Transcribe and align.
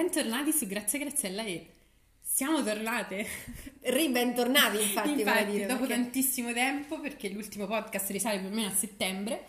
bentornati 0.00 0.50
su 0.50 0.66
Grazie 0.66 0.98
Graziella 0.98 1.42
e 1.42 1.66
siamo 2.22 2.62
tornate. 2.62 3.26
Ribentornati, 3.82 4.80
infatti, 4.80 5.10
Infatti, 5.10 5.50
dire, 5.50 5.66
dopo 5.66 5.80
perché- 5.80 5.94
tantissimo 5.94 6.52
tempo, 6.54 6.98
perché 7.00 7.28
l'ultimo 7.28 7.66
podcast 7.66 8.08
risale 8.10 8.38
più 8.38 8.48
o 8.48 8.50
meno 8.50 8.68
a 8.68 8.74
settembre 8.74 9.44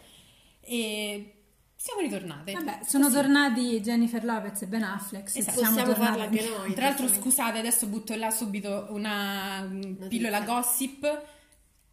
e 0.60 1.36
siamo 1.76 2.02
ritornate. 2.02 2.52
Vabbè, 2.52 2.80
sono 2.86 3.06
Così. 3.06 3.16
tornati 3.16 3.80
Jennifer 3.82 4.24
Lopez 4.26 4.62
e 4.64 4.68
Ben 4.68 4.84
Affleck. 4.84 5.30
Se 5.30 5.40
Esatto. 5.40 5.58
siamo 5.60 5.76
Possiamo 5.76 5.94
tornati. 5.94 6.22
anche 6.38 6.50
noi. 6.50 6.74
Tra 6.74 6.86
l'altro, 6.88 7.08
scusate, 7.08 7.58
adesso 7.60 7.88
butto 7.88 8.14
là 8.16 8.30
subito 8.30 8.88
una 8.90 9.62
mm, 9.64 10.08
pillola 10.10 10.42
gossip. 10.42 11.24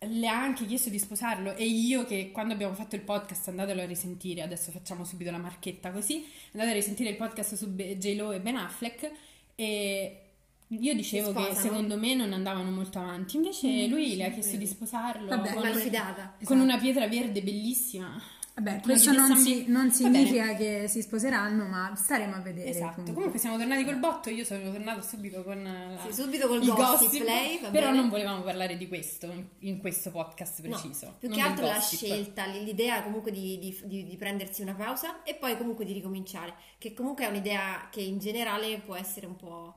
Le 0.00 0.28
ha 0.28 0.40
anche 0.40 0.64
chiesto 0.64 0.90
di 0.90 0.98
sposarlo 0.98 1.56
e 1.56 1.64
io 1.64 2.04
che 2.04 2.30
quando 2.30 2.54
abbiamo 2.54 2.74
fatto 2.74 2.94
il 2.94 3.00
podcast 3.02 3.48
andatelo 3.48 3.82
a 3.82 3.84
risentire, 3.84 4.42
adesso 4.42 4.70
facciamo 4.70 5.04
subito 5.04 5.30
la 5.32 5.38
marchetta 5.38 5.90
così, 5.90 6.24
andate 6.52 6.70
a 6.70 6.74
risentire 6.74 7.10
il 7.10 7.16
podcast 7.16 7.54
su 7.54 7.74
J-Lo 7.74 8.30
e 8.30 8.40
Ben 8.40 8.56
Affleck 8.56 9.10
e 9.56 10.22
io 10.68 10.94
dicevo 10.94 11.32
che 11.32 11.54
secondo 11.54 11.96
me 11.98 12.14
non 12.14 12.32
andavano 12.32 12.70
molto 12.70 12.98
avanti, 12.98 13.36
invece 13.36 13.86
lui 13.86 14.14
le 14.16 14.26
ha 14.26 14.30
chiesto 14.30 14.56
di 14.56 14.66
sposarlo 14.66 15.28
Vabbè, 15.28 15.52
con, 15.54 15.62
malfidata. 15.62 16.36
con 16.44 16.60
una 16.60 16.78
pietra 16.78 17.08
verde 17.08 17.42
bellissima. 17.42 18.20
Vabbè, 18.58 18.70
Una 18.72 18.80
questo 18.80 19.12
non, 19.12 19.36
si- 19.36 19.66
non 19.68 19.92
significa 19.92 20.54
che 20.56 20.86
si 20.88 21.00
sposeranno, 21.00 21.64
ma 21.66 21.92
staremo 21.94 22.34
a 22.34 22.40
vedere. 22.40 22.70
Esatto, 22.70 22.88
comunque. 22.90 23.14
comunque 23.14 23.38
siamo 23.38 23.56
tornati 23.56 23.84
col 23.84 23.98
botto, 23.98 24.30
io 24.30 24.44
sono 24.44 24.72
tornata 24.72 25.00
subito 25.00 25.44
con 25.44 25.64
eh, 25.64 25.94
la- 25.94 26.00
Sì, 26.10 26.12
subito 26.20 26.48
col 26.48 26.64
gossip, 26.66 27.22
lei, 27.22 27.60
va 27.62 27.68
però 27.70 27.86
bene. 27.86 27.98
non 28.00 28.08
volevamo 28.08 28.42
parlare 28.42 28.76
di 28.76 28.88
questo 28.88 29.32
in, 29.60 29.78
questo 29.78 30.10
podcast 30.10 30.60
No, 30.62 30.70
preciso. 30.70 31.14
più 31.20 31.28
non 31.28 31.38
che 31.38 31.44
altro 31.44 31.66
la 31.66 31.74
gossip. 31.74 31.98
scelta, 32.04 32.46
l'idea 32.46 33.02
comunque 33.04 33.30
di, 33.30 33.58
di- 33.60 33.80
di- 33.84 34.04
di 34.04 34.16
prendersi 34.16 34.62
una 34.62 34.74
pausa 34.74 35.22
e 35.22 35.34
poi 35.36 35.56
comunque 35.56 35.84
di 35.84 35.92
ricominciare, 35.92 36.54
che 36.78 36.92
comunque 36.94 37.26
è 37.26 37.28
un'idea 37.28 37.88
che 37.92 38.00
in 38.00 38.18
generale 38.18 38.78
può 38.84 38.96
essere 38.96 39.26
un 39.26 39.36
po' 39.36 39.74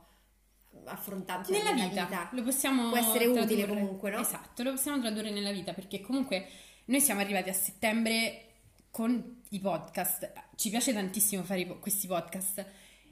affrontata 0.86 1.44
cioè 1.44 1.58
Nella 1.64 1.88
vita, 1.88 2.30
lo 2.32 2.42
possiamo 2.44 2.90
Può 2.90 2.98
essere 2.98 3.26
utile 3.28 3.46
tradurre. 3.46 3.68
comunque, 3.68 4.10
no? 4.10 4.22
Esatto, 4.22 4.64
lo 4.64 4.72
possiamo 4.72 5.00
tradurre 5.00 5.30
nella 5.30 5.52
vita 5.52 5.74
perché 5.74 6.02
comunque 6.02 6.48
noi 6.86 7.00
siamo 7.00 7.20
arrivati 7.22 7.50
a 7.50 7.54
settembre 7.54 8.46
con 8.92 9.42
i 9.50 9.60
podcast. 9.60 10.32
Ci 10.56 10.70
piace 10.70 10.94
tantissimo 10.94 11.44
fare 11.44 11.66
questi 11.80 12.08
podcast. 12.08 12.66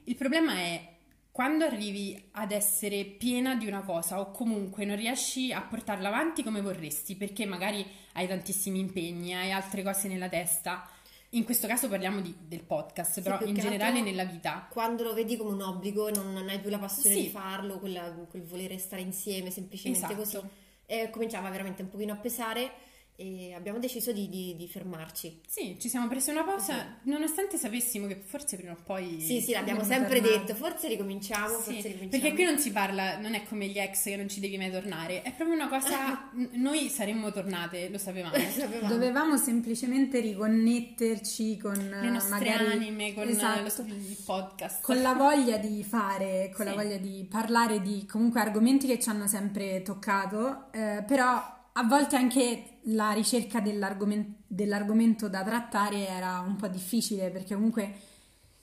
Il 0.04 0.14
problema 0.14 0.54
è 0.54 0.96
quando 1.32 1.64
arrivi 1.64 2.28
ad 2.32 2.52
essere 2.52 3.04
piena 3.04 3.54
di 3.54 3.66
una 3.66 3.80
cosa 3.80 4.20
o 4.20 4.30
comunque 4.30 4.84
non 4.84 4.96
riesci 4.96 5.52
a 5.52 5.62
portarla 5.62 6.08
avanti 6.08 6.42
come 6.42 6.60
vorresti 6.60 7.16
perché 7.16 7.46
magari 7.46 7.84
hai 8.14 8.26
tantissimi 8.28 8.78
impegni, 8.78 9.34
hai 9.34 9.50
altre 9.52 9.82
cose 9.82 10.08
nella 10.08 10.28
testa. 10.28 10.88
In 11.34 11.44
questo 11.44 11.68
caso 11.68 11.88
parliamo 11.88 12.20
di- 12.20 12.34
del 12.40 12.64
podcast, 12.64 13.22
però 13.22 13.38
più 13.38 13.46
in 13.46 13.54
generale 13.54 14.00
nella 14.02 14.24
vita. 14.24 14.66
Quando 14.68 15.04
lo 15.04 15.14
vedi 15.14 15.36
come 15.36 15.52
un 15.52 15.62
obbligo 15.62 16.08
e 16.08 16.12
non, 16.12 16.32
non 16.32 16.48
hai 16.48 16.58
più 16.58 16.70
la 16.70 16.78
passione 16.80 17.14
Sì. 17.14 17.22
di 17.22 17.28
farlo, 17.28 17.78
quella- 17.78 18.10
quel 18.28 18.42
volere 18.42 18.76
stare 18.78 19.00
insieme 19.02 19.50
semplicemente 19.52 20.06
Esatto. 20.12 20.20
così, 20.22 20.40
e 20.86 21.08
cominciava 21.10 21.48
veramente 21.48 21.82
un 21.82 21.88
pochino 21.88 22.12
a 22.14 22.16
pesare 22.16 22.72
e 23.20 23.52
abbiamo 23.54 23.78
deciso 23.78 24.12
di, 24.12 24.28
di- 24.30 24.54
di 24.56 24.66
fermarci. 24.66 25.40
Sì, 25.46 25.76
ci 25.78 25.90
siamo 25.90 26.08
presi 26.08 26.30
una 26.30 26.42
pausa, 26.42 26.96
nonostante 27.02 27.58
sapessimo 27.58 28.06
che 28.06 28.16
forse 28.24 28.56
prima 28.56 28.72
o 28.72 28.76
poi... 28.82 29.20
Sì, 29.20 29.40
sì, 29.42 29.52
l'abbiamo 29.52 29.84
sempre 29.84 30.20
tornare. 30.22 30.38
detto, 30.46 30.54
forse 30.54 30.88
ricominciamo, 30.88 31.48
Sì, 31.58 31.72
forse 31.74 31.88
ricominciamo. 31.88 32.08
perché 32.10 32.32
qui 32.34 32.44
non 32.44 32.58
si 32.58 32.70
parla, 32.72 33.18
non 33.18 33.34
è 33.34 33.42
come 33.44 33.66
gli 33.66 33.78
ex 33.78 34.04
che 34.04 34.16
non 34.16 34.28
ci 34.30 34.40
devi 34.40 34.56
mai 34.56 34.70
tornare, 34.70 35.20
è 35.20 35.32
proprio 35.34 35.54
una 35.54 35.68
cosa, 35.68 36.30
noi 36.56 36.88
saremmo 36.88 37.30
tornate, 37.30 37.90
lo 37.90 37.98
sapevamo. 37.98 38.34
Sapevamo. 38.36 38.88
Dovevamo 38.88 39.36
semplicemente 39.36 40.20
riconnetterci 40.20 41.56
con 41.58 41.74
Le 41.74 42.08
nostre 42.10 42.30
magari 42.38 42.66
anime 42.72 43.12
con 43.14 43.28
Esatto. 43.28 43.82
lo- 43.82 43.88
il 43.94 44.16
podcast. 44.24 44.82
con 44.82 45.00
la 45.02 45.12
voglia 45.14 45.56
di 45.58 45.82
fare, 45.84 46.50
con 46.54 46.64
la 46.64 46.70
Sì. 46.72 46.76
voglia 46.76 46.96
di 46.96 47.26
parlare 47.28 47.80
di 47.82 48.06
comunque 48.06 48.40
argomenti 48.40 48.86
che 48.86 48.98
ci 48.98 49.08
hanno 49.08 49.26
sempre 49.26 49.82
toccato, 49.82 50.72
eh, 50.72 51.04
però 51.06 51.58
a 51.72 51.82
volte 51.84 52.16
anche 52.16 52.69
la 52.84 53.12
ricerca 53.12 53.60
dell'argomen- 53.60 54.36
dell'argomento 54.46 55.28
da 55.28 55.42
trattare 55.42 56.06
era 56.08 56.40
un 56.40 56.56
po' 56.56 56.68
difficile 56.68 57.30
perché 57.30 57.54
comunque 57.54 57.94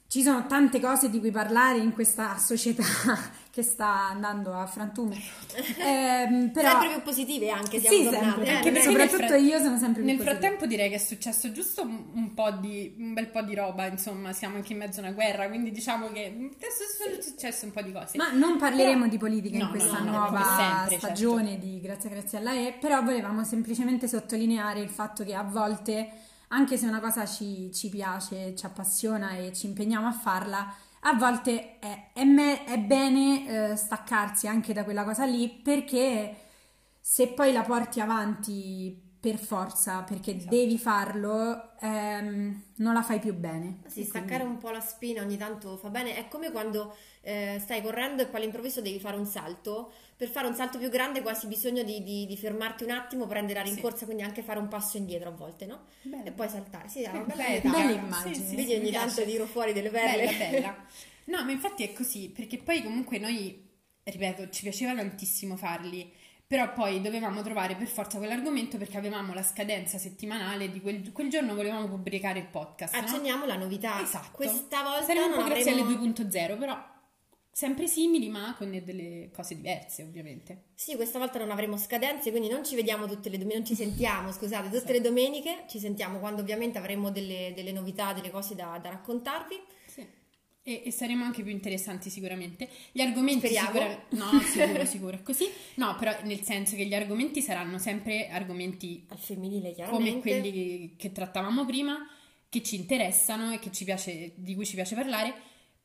ci 0.07 0.23
sono 0.23 0.45
tante 0.47 0.79
cose 0.79 1.09
di 1.09 1.19
cui 1.19 1.31
parlare 1.31 1.79
in 1.79 1.91
questa 1.94 2.38
società 2.38 2.84
che 3.51 3.62
sta 3.62 4.07
andando 4.09 4.53
a 4.53 4.66
frantumi. 4.66 5.22
Ehm, 5.79 6.51
però 6.51 6.69
Sempre 6.72 6.90
più 6.90 7.01
positive 7.01 7.50
anche, 7.50 7.79
siamo 7.79 7.97
sì, 7.97 8.03
tornate. 8.03 8.45
sempre, 8.45 8.79
eh, 8.79 8.84
soprattutto 8.84 9.28
fra- 9.28 9.35
io 9.35 9.57
sono 9.59 9.78
sempre 9.78 10.01
più 10.01 10.06
Nel 10.06 10.16
positiva. 10.18 10.40
frattempo 10.40 10.66
direi 10.66 10.90
che 10.90 10.95
è 10.95 11.00
successo 11.00 11.51
giusto 11.51 11.81
un, 11.81 12.34
po' 12.34 12.51
di, 12.51 12.95
un 13.00 13.13
bel 13.13 13.28
po' 13.28 13.41
di 13.41 13.56
roba, 13.56 13.88
insomma, 13.88 14.31
siamo 14.31 14.56
anche 14.56 14.73
in 14.73 14.79
mezzo 14.79 15.00
a 15.00 15.03
una 15.03 15.12
guerra, 15.12 15.47
quindi 15.47 15.72
diciamo 15.72 16.09
che 16.12 16.25
adesso 16.25 16.84
sono 17.03 17.22
successe 17.22 17.66
un 17.66 17.72
po' 17.72 17.81
di 17.81 17.91
cose. 17.91 18.16
Ma 18.18 18.31
non 18.31 18.57
parleremo 18.57 18.97
Però- 19.00 19.09
di 19.09 19.18
politica 19.18 19.57
No, 19.57 19.63
in 19.66 19.69
questa 19.72 20.00
no, 20.00 20.06
no, 20.06 20.12
nuova 20.12 20.44
sempre, 20.57 20.89
certo. 20.91 21.06
stagione 21.06 21.59
di 21.59 21.79
Grazie 21.81 22.09
Grazie 22.09 22.38
alla 22.38 22.53
E, 22.53 22.75
però 22.79 23.01
volevamo 23.03 23.44
semplicemente 23.44 24.07
sottolineare 24.07 24.79
il 24.81 24.89
fatto 24.89 25.24
che 25.24 25.34
a 25.34 25.44
volte, 25.44 26.09
anche 26.49 26.77
se 26.77 26.87
una 26.87 26.99
cosa 26.99 27.25
ci, 27.25 27.71
ci 27.73 27.89
piace, 27.89 28.55
ci 28.55 28.65
appassiona 28.65 29.31
e 29.37 29.53
ci 29.53 29.67
impegniamo 29.67 30.07
a 30.07 30.11
farla, 30.11 30.73
a 31.01 31.13
volte 31.13 31.79
è, 31.79 32.11
è 32.13 32.23
me- 32.23 32.63
è 32.65 32.79
bene 32.79 33.71
eh, 33.71 33.75
staccarsi 33.75 34.47
anche 34.47 34.73
da 34.73 34.83
quella 34.83 35.03
cosa 35.03 35.25
lì 35.25 35.49
perché 35.49 36.35
se 36.99 37.29
poi 37.29 37.53
la 37.53 37.63
porti 37.63 37.99
avanti 38.01 39.06
per 39.19 39.38
forza, 39.38 40.03
perché 40.03 40.35
Esatto. 40.35 40.55
devi 40.55 40.78
farlo, 40.78 41.78
ehm, 41.79 42.63
non 42.75 42.94
la 42.94 43.01
fai 43.01 43.19
più 43.19 43.33
bene. 43.33 43.79
Sì, 43.88 44.03
staccare 44.03 44.44
un 44.44 44.57
po' 44.57 44.69
la 44.69 44.79
spina 44.79 45.22
ogni 45.22 45.38
tanto 45.38 45.78
fa 45.78 45.89
bene. 45.89 46.16
È 46.16 46.28
come 46.28 46.51
quando 46.51 46.95
eh, 47.22 47.57
stai 47.59 47.81
correndo 47.81 48.22
e 48.22 48.27
poi 48.27 48.39
all'improvviso 48.41 48.81
devi 48.81 49.00
fare 49.00 49.17
un 49.17 49.25
salto. 49.25 49.91
Per 50.16 50.29
fare 50.29 50.47
un 50.47 50.53
salto 50.56 50.77
più 50.77 50.89
grande 50.89 51.22
quasi 51.22 51.47
bisogno 51.47 51.83
di, 51.83 52.03
di- 52.03 52.25
di 52.25 52.38
fermarti 52.38 52.83
un 52.83 52.91
attimo, 52.91 53.25
prendere 53.27 53.59
la 53.59 53.66
Sì. 53.66 53.73
rincorsa, 53.73 54.06
quindi 54.06 54.23
anche 54.23 54.41
fare 54.44 54.59
un 54.59 54.67
passo 54.67 54.97
indietro 54.97 55.29
a 55.29 55.31
volte, 55.31 55.66
no? 55.66 55.85
Bello. 56.01 56.25
E 56.25 56.31
poi 56.31 56.50
saltare. 56.50 56.88
Sì, 56.89 57.01
è 57.03 57.09
una 57.09 57.19
bella 57.22 57.44
bella. 57.61 57.72
Bella 57.72 57.91
immagine. 57.91 58.35
Sì, 58.35 58.41
sì, 58.44 58.56
Vedi 58.56 58.69
sì, 58.72 58.75
ogni 58.75 58.91
tanto 58.91 59.23
tiro 59.23 59.45
fuori 59.45 59.73
delle 59.73 59.89
perle. 59.89 60.25
Bella, 60.25 60.38
bella. 60.38 60.85
No, 61.25 61.44
ma 61.44 61.51
infatti 61.51 61.83
è 61.83 61.94
così, 61.94 62.29
perché 62.29 62.57
poi 62.57 62.81
comunque 62.83 63.19
noi, 63.19 63.67
ripeto, 64.03 64.50
ci 64.50 64.63
piaceva 64.63 64.95
tantissimo 64.95 65.56
farli, 65.57 66.11
però 66.47 66.71
poi 66.71 67.01
dovevamo 67.01 67.41
trovare 67.41 67.75
per 67.75 67.87
forza 67.87 68.17
quell'argomento 68.17 68.77
perché 68.77 68.97
avevamo 68.97 69.33
la 69.33 69.43
scadenza 69.43 69.97
settimanale 69.97 70.71
di 70.71 70.79
quel, 70.79 71.11
quel 71.11 71.29
giorno 71.29 71.53
volevamo 71.53 71.89
pubblicare 71.89 72.39
il 72.39 72.47
podcast, 72.47 72.95
no? 72.95 73.01
Accenniamo 73.01 73.45
la 73.45 73.57
novità. 73.57 74.01
Esatto. 74.01 74.29
Questa 74.31 74.81
volta 74.81 75.11
un 75.11 75.29
non 75.29 75.43
po' 75.43 75.43
grazie 75.43 75.71
alle 75.71 75.81
2.0, 75.81 76.57
però 76.57 76.95
sempre 77.51 77.87
simili, 77.87 78.29
ma 78.29 78.53
con 78.55 78.69
delle 78.83 79.29
cose 79.33 79.55
diverse, 79.55 80.03
ovviamente. 80.03 80.65
Sì, 80.75 80.95
questa 80.95 81.19
volta 81.19 81.39
non 81.39 81.51
avremo 81.51 81.75
scadenze, 81.75 82.29
quindi 82.29 82.49
non 82.49 82.63
ci 82.63 82.75
vediamo 82.75 83.07
tutte 83.07 83.29
le 83.29 83.37
domeniche, 83.39 83.57
non 83.57 83.65
ci 83.67 83.75
sentiamo, 83.75 84.31
scusate, 84.31 84.69
tutte 84.69 84.85
Sì. 84.85 84.91
le 84.93 85.01
domeniche, 85.01 85.65
ci 85.67 85.79
sentiamo 85.79 86.19
quando 86.19 86.41
ovviamente 86.41 86.77
avremo 86.77 87.09
delle, 87.09 87.51
delle 87.55 87.71
novità, 87.71 88.13
delle 88.13 88.29
cose 88.29 88.55
da, 88.55 88.79
da 88.81 88.89
raccontarvi. 88.89 89.59
E, 90.67 90.81
e 90.83 90.91
saremo 90.91 91.23
anche 91.23 91.44
più 91.44 91.51
interessanti 91.53 92.09
sicuramente. 92.09 92.67
Gli 92.91 93.00
argomenti 93.00 93.47
sicuramente... 93.47 94.16
No, 94.17 94.38
sicuro, 94.44 94.85
sicuro, 94.85 95.16
è 95.16 95.23
così. 95.23 95.50
No, 95.75 95.95
però 95.95 96.13
nel 96.23 96.41
senso 96.44 96.75
che 96.75 96.85
gli 96.85 96.94
argomenti 96.94 97.41
saranno 97.41 97.78
sempre 97.78 98.28
argomenti 98.28 99.06
Al 99.07 99.17
femminile 99.17 99.69
come 99.69 99.75
chiaramente. 99.75 100.19
quelli 100.19 100.95
che 100.97 101.13
trattavamo 101.13 101.66
prima, 101.66 102.06
che 102.50 102.61
ci 102.63 102.75
interessano 102.75 103.53
e 103.53 103.59
che 103.59 103.72
ci 103.72 103.85
piace, 103.85 104.33
di 104.35 104.56
cui 104.56 104.66
ci 104.66 104.75
piace 104.75 104.94
parlare, 104.94 105.33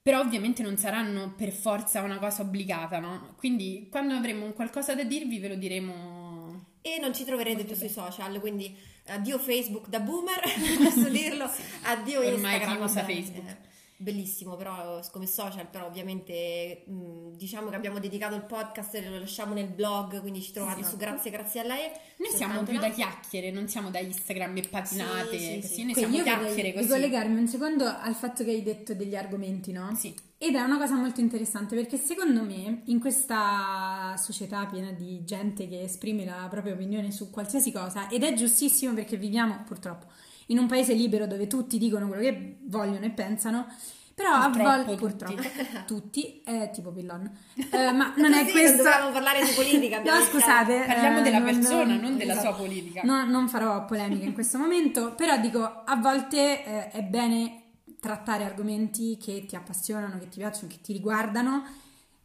però 0.02 0.18
ovviamente 0.18 0.62
non 0.64 0.76
saranno 0.76 1.32
per 1.36 1.52
forza 1.52 2.02
una 2.02 2.18
cosa 2.18 2.42
obbligata, 2.42 2.98
no? 2.98 3.34
Quindi 3.36 3.86
quando 3.88 4.14
avremo 4.14 4.46
un 4.46 4.52
qualcosa 4.52 4.96
da 4.96 5.04
dirvi 5.04 5.38
ve 5.38 5.46
lo 5.46 5.54
diremo. 5.54 6.64
E 6.82 6.98
non 7.00 7.14
ci 7.14 7.24
troverete 7.24 7.62
più 7.62 7.76
sui 7.76 7.88
social, 7.88 8.40
quindi 8.40 8.76
addio 9.06 9.38
Facebook 9.38 9.86
da 9.88 10.00
boomer, 10.00 10.40
posso 10.82 11.08
dirlo, 11.08 11.48
addio 11.82 12.18
Ormai 12.18 12.54
Instagram. 12.54 12.76
chi 12.78 12.82
usa 12.82 13.04
Facebook. 13.04 13.48
eh, 13.48 13.70
bellissimo 14.02 14.56
però 14.56 15.00
come 15.10 15.26
social, 15.26 15.66
però 15.68 15.86
ovviamente 15.86 16.82
mh, 16.86 17.36
diciamo 17.36 17.70
che 17.70 17.76
abbiamo 17.76 17.98
dedicato 17.98 18.34
il 18.34 18.42
podcast, 18.44 18.94
lo 19.08 19.18
lasciamo 19.18 19.54
nel 19.54 19.68
blog, 19.68 20.20
quindi 20.20 20.42
ci 20.42 20.52
trovate 20.52 20.80
Esatto. 20.80 20.94
su 20.96 21.00
Grazie 21.00 21.30
Grazie 21.30 21.60
a 21.60 21.64
lei. 21.64 21.90
Noi 22.16 22.30
siamo 22.32 22.62
più 22.62 22.78
da 22.78 22.90
chiacchiere, 22.90 23.50
non 23.50 23.68
siamo 23.68 23.90
da 23.90 23.98
Instagram 24.00 24.56
e 24.58 24.62
patinate, 24.68 25.38
Sì, 25.38 25.44
sì, 25.44 25.60
così, 25.60 25.74
sì. 25.74 25.82
noi 25.84 25.92
Qui 25.92 26.02
siamo 26.02 26.22
chiacchiere 26.22 26.72
così. 26.72 26.84
ricollegarmi 26.84 27.38
un 27.38 27.48
secondo 27.48 27.84
al 27.86 28.14
fatto 28.14 28.44
che 28.44 28.50
hai 28.50 28.62
detto 28.62 28.94
degli 28.94 29.16
argomenti, 29.16 29.72
no? 29.72 29.94
Sì. 29.96 30.14
Ed 30.38 30.56
è 30.56 30.60
una 30.60 30.76
cosa 30.76 30.94
molto 30.96 31.20
interessante 31.20 31.76
perché 31.76 31.96
secondo 31.96 32.42
me 32.42 32.82
in 32.86 32.98
questa 32.98 34.14
società 34.18 34.66
piena 34.66 34.90
di 34.90 35.24
gente 35.24 35.68
che 35.68 35.82
esprime 35.82 36.24
la 36.24 36.48
propria 36.50 36.74
opinione 36.74 37.12
su 37.12 37.30
qualsiasi 37.30 37.70
cosa, 37.70 38.08
ed 38.08 38.24
è 38.24 38.32
giustissimo 38.34 38.92
perché 38.92 39.16
viviamo 39.16 39.62
purtroppo 39.64 40.06
in 40.46 40.58
un 40.58 40.66
paese 40.66 40.94
libero 40.94 41.26
dove 41.26 41.46
tutti 41.46 41.78
dicono 41.78 42.06
quello 42.06 42.22
che 42.22 42.58
vogliono 42.64 43.04
e 43.04 43.10
pensano, 43.10 43.66
però 44.14 44.30
a 44.32 44.48
volte 44.48 44.94
purtroppo 44.96 45.42
tutti, 45.86 46.42
è 46.44 46.70
tipo 46.72 46.92
Pillon, 46.92 47.30
Eh, 47.72 47.92
ma 47.92 48.12
non 48.16 48.32
è 48.34 48.40
Così 48.42 48.52
questo... 48.52 48.76
dovevamo 48.82 49.10
parlare 49.10 49.44
di 49.44 49.52
politica. 49.52 50.02
No, 50.04 50.20
scusate. 50.20 50.84
Parliamo 50.86 51.18
eh, 51.18 51.22
della 51.22 51.38
non- 51.38 51.54
persona, 51.54 51.96
non 51.96 52.16
della 52.16 52.32
esatto. 52.32 52.48
sua 52.48 52.56
politica. 52.56 53.02
No, 53.04 53.24
non 53.24 53.48
farò 53.48 53.84
polemiche 53.84 54.24
in 54.24 54.34
questo 54.34 54.58
momento, 54.58 55.14
però 55.14 55.38
dico, 55.38 55.62
a 55.62 55.96
volte 55.96 56.64
eh, 56.64 56.90
è 56.90 57.02
bene 57.02 57.58
trattare 58.00 58.44
argomenti 58.44 59.16
che 59.16 59.46
ti 59.46 59.56
appassionano, 59.56 60.18
che 60.18 60.28
ti 60.28 60.38
piacciono, 60.38 60.68
che 60.68 60.80
ti 60.82 60.92
riguardano 60.92 61.64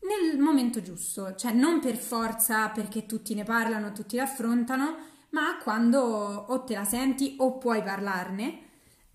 nel 0.01 0.39
momento 0.39 0.81
giusto, 0.81 1.35
cioè 1.35 1.51
non 1.51 1.79
per 1.79 1.95
forza 1.97 2.69
perché 2.69 3.05
tutti 3.05 3.33
ne 3.35 3.43
parlano, 3.43 3.91
tutti 3.91 4.15
l'affrontano, 4.15 4.95
ma 5.29 5.57
quando 5.61 5.99
o 5.99 6.63
te 6.63 6.75
la 6.75 6.85
senti 6.85 7.35
o 7.39 7.57
puoi 7.57 7.83
parlarne 7.83 8.65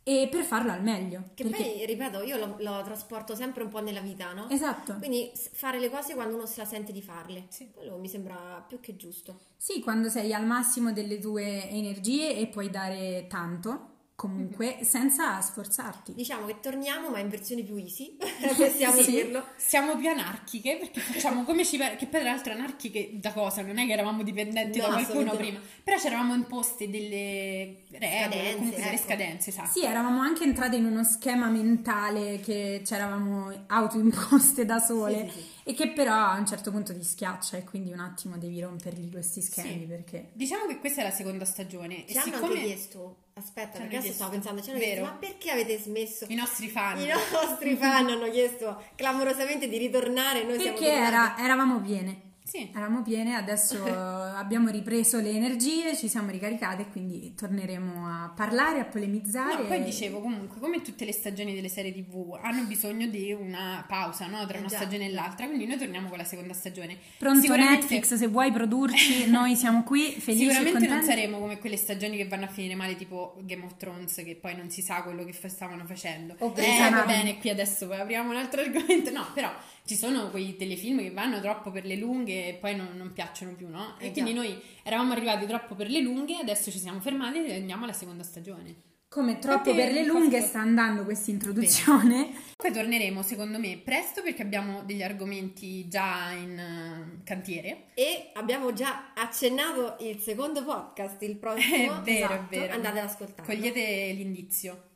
e 0.05 0.29
per 0.31 0.43
farlo 0.43 0.73
al 0.73 0.83
meglio. 0.83 1.31
Che 1.35 1.45
perché... 1.45 1.63
poi, 1.63 1.87
ripeto, 1.87 2.23
io 2.23 2.37
lo, 2.37 2.57
lo, 2.59 2.83
trasporto 2.83 3.35
sempre 3.37 3.63
un 3.63 3.69
po' 3.69 3.81
nella 3.81 4.01
vita, 4.01 4.33
no? 4.33 4.49
Esatto. 4.49 4.97
Quindi 4.99 5.31
fare 5.35 5.79
le 5.79 5.91
cose 5.91 6.15
quando 6.15 6.35
uno 6.35 6.47
se 6.47 6.61
la 6.61 6.67
sente 6.67 6.93
di 6.93 7.03
farle. 7.03 7.47
Sì. 7.49 7.71
Quello 7.73 7.99
mi 7.99 8.09
sembra 8.09 8.65
più 8.67 8.81
che 8.81 8.97
giusto. 8.97 9.39
Sì, 9.57 9.81
quando 9.81 10.09
sei 10.09 10.35
al 10.35 10.45
massimo 10.45 10.93
delle 10.93 11.19
tue 11.19 11.69
energie 11.71 12.37
e 12.37 12.49
puoi 12.49 12.69
dare 12.69 13.27
tanto, 13.29 13.92
comunque, 14.23 14.75
mm-hmm. 14.77 14.83
senza 14.83 15.41
sforzarti. 15.41 16.15
Diciamo 16.15 16.47
che 16.47 16.61
torniamo, 16.61 17.09
ma 17.09 17.19
in 17.19 17.29
versione 17.29 17.63
più 17.63 17.75
easy, 17.75 18.17
possiamo 18.57 19.03
sì. 19.03 19.11
dirlo. 19.11 19.45
Siamo 19.57 19.97
più 19.97 20.09
anarchiche 20.09 20.77
perché 20.77 21.01
facciamo 21.01 21.43
come 21.43 21.65
ci 21.65 21.77
pare, 21.77 21.97
che 21.97 22.07
poi 22.07 22.21
tra 22.21 22.31
l'altro 22.31 22.53
anarchiche 22.53 23.11
da 23.15 23.33
cosa? 23.33 23.63
Non 23.63 23.79
è 23.79 23.87
che 23.87 23.93
eravamo 23.93 24.23
dipendenti 24.23 24.79
no, 24.79 24.87
da 24.87 24.93
qualcuno 24.93 25.35
prima, 25.35 25.59
però 25.83 25.99
ci 25.99 26.07
eravamo 26.07 26.35
imposte 26.35 26.89
delle 26.89 27.79
regole, 27.91 28.55
comunque 28.55 28.79
ecco. 28.79 28.85
delle 28.85 28.99
scadenze, 28.99 29.51
esatto. 29.51 29.71
Sì, 29.73 29.85
eravamo 29.85 30.21
anche 30.21 30.45
entrate 30.45 30.77
in 30.77 30.85
uno 30.85 31.03
schema 31.03 31.49
mentale 31.49 32.39
che 32.39 32.83
ci 32.87 32.95
eravamo 32.95 33.51
autoimposte 33.67 34.65
da 34.65 34.79
sole. 34.79 35.31
Sì, 35.33 35.41
sì, 35.41 35.41
sì 35.41 35.61
e 35.65 35.75
che 35.75 35.91
però 35.91 36.15
a 36.15 36.39
un 36.39 36.47
certo 36.47 36.71
punto 36.71 36.93
ti 36.93 37.05
schiaccia 37.05 37.57
e 37.57 37.65
quindi 37.65 37.93
un 37.93 38.01
attimo 38.01 38.37
devi 38.37 38.61
rompergli 38.61 39.11
questi 39.11 39.41
schemi 39.41 39.81
sì. 39.81 39.87
perché... 39.87 40.31
Diciamo 40.33 40.67
che 40.67 40.79
questa 40.79 41.03
è 41.03 41.05
la 41.05 41.11
seconda 41.11 41.45
stagione. 41.45 42.05
Ci 42.07 42.15
e 42.15 42.19
hanno 42.19 42.33
siccome... 42.33 42.55
anche 42.55 42.67
chiesto, 42.67 43.17
aspetta 43.35 43.79
perché 43.79 43.97
adesso 43.97 44.13
stavo 44.13 44.31
pensando, 44.31 44.63
ci 44.63 44.71
hanno 44.71 44.79
chiesto 44.79 45.05
ma 45.05 45.13
perché 45.13 45.51
avete 45.51 45.79
smesso? 45.79 46.27
I 46.29 46.35
nostri 46.35 46.69
fan. 46.69 47.01
I 47.01 47.07
nostri 47.07 47.77
fan 47.77 48.09
hanno 48.09 48.31
chiesto 48.31 48.83
clamorosamente 48.95 49.69
di 49.69 49.79
ritornare, 49.79 50.45
noi 50.45 50.57
perché 50.57 50.85
siamo 50.85 51.07
era, 51.07 51.39
eravamo 51.39 51.81
piene. 51.81 52.31
Sì. 52.53 52.69
Eravamo 52.71 53.01
piene, 53.01 53.35
adesso 53.35 53.83
abbiamo 53.89 54.69
ripreso 54.69 55.19
le 55.21 55.31
energie, 55.31 55.97
ci 55.97 56.07
siamo 56.07 56.31
ricaricate, 56.31 56.85
quindi 56.91 57.33
torneremo 57.35 58.07
a 58.07 58.31
parlare, 58.37 58.81
a 58.81 58.85
polemizzare. 58.85 59.63
No, 59.63 59.69
poi 59.69 59.83
dicevo 59.83 60.21
comunque, 60.21 60.61
come 60.61 60.83
tutte 60.83 61.07
le 61.07 61.13
stagioni 61.13 61.55
delle 61.55 61.71
serie 61.71 61.95
TV, 61.95 62.39
hanno 62.43 62.65
bisogno 62.65 63.07
di 63.07 63.33
una 63.33 63.83
pausa 63.89 64.27
no? 64.27 64.45
tra 64.47 64.59
una 64.59 64.67
esatto. 64.67 64.83
stagione 64.83 65.07
e 65.09 65.13
l'altra, 65.13 65.47
quindi 65.47 65.65
noi 65.65 65.79
torniamo 65.79 66.11
con 66.11 66.19
la 66.19 66.25
seconda 66.25 66.53
stagione. 66.53 66.99
Pronto 67.17 67.41
Sicuramente... 67.41 67.87
Netflix, 67.95 68.17
se 68.17 68.27
vuoi 68.27 68.53
produrci, 68.53 69.31
noi 69.31 69.57
siamo 69.57 69.83
qui, 69.83 70.11
felici 70.11 70.51
Sicuramente 70.51 70.89
non 70.89 71.03
saremo 71.05 71.39
come 71.39 71.59
quelle 71.59 71.79
stagioni 71.79 72.19
che 72.19 72.29
vanno 72.29 72.45
a 72.45 72.49
finire 72.49 72.75
male, 72.75 72.97
tipo 72.97 73.35
Game 73.45 73.65
of 73.65 73.79
Thrones, 73.79 74.15
che 74.17 74.37
poi 74.39 74.55
non 74.55 74.69
si 74.69 74.83
sa 74.83 75.03
quello 75.03 75.25
che 75.25 75.33
stavano 75.33 75.87
facendo. 75.87 76.35
Oh, 76.41 76.53
eh, 76.55 76.91
va 76.91 77.05
bene, 77.07 77.39
qui 77.39 77.49
adesso 77.49 77.91
apriamo 77.91 78.29
un 78.29 78.37
altro 78.37 78.61
argomento. 78.61 79.11
No, 79.11 79.27
però 79.33 79.51
ci 79.87 79.97
sono 79.97 80.29
quei 80.29 80.55
telefilm 80.57 80.99
che 80.99 81.11
vanno 81.13 81.41
troppo 81.41 81.71
per 81.71 81.87
le 81.87 81.97
lunghe 81.97 82.42
poi 82.61 82.77
non, 82.77 82.91
non 82.97 83.13
piacciono 83.13 83.55
più, 83.55 83.69
no? 83.69 83.97
E 83.99 84.09
eh 84.09 84.11
quindi 84.13 84.33
noi 84.33 84.61
eravamo 84.83 85.13
arrivati 85.13 85.47
troppo 85.47 85.75
per 85.75 85.89
le 85.89 86.01
lunghe, 86.01 86.37
adesso 86.37 86.71
ci 86.71 86.79
siamo 86.79 87.01
fermati 87.01 87.45
e 87.45 87.57
andiamo 87.57 87.85
alla 87.85 87.93
seconda 87.93 88.23
stagione. 88.23 88.91
Come 89.13 89.39
troppo 89.39 89.75
perché 89.75 89.83
per 89.83 89.93
le 89.93 90.07
lunghe 90.07 90.41
sta 90.41 90.61
andando 90.61 91.05
questa 91.05 91.31
introduzione. 91.31 92.31
Poi 92.57 92.73
torneremo 92.73 93.23
secondo 93.23 93.59
me 93.59 93.79
presto 93.85 94.23
perché 94.23 94.41
abbiamo 94.41 94.85
degli 94.85 95.03
argomenti 95.03 95.87
già 95.87 96.31
in 96.31 96.59
uh, 96.59 97.23
cantiere. 97.23 97.89
E 97.93 98.31
abbiamo 98.33 98.73
già 98.73 99.13
accennato 99.15 99.97
il 100.01 100.19
secondo 100.19 100.65
podcast, 100.65 101.21
il 101.25 101.37
prossimo. 101.37 102.01
È 102.01 102.05
vero, 102.05 102.25
esatto. 102.25 102.55
è 102.55 102.59
vero. 102.59 102.73
Andate 102.73 102.99
ad 103.01 103.05
ascoltare. 103.05 103.47
Cogliete 103.47 104.13
l'indizio. 104.17 104.93